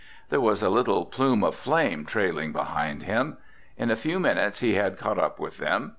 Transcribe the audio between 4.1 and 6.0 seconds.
minutes he had caught up with them.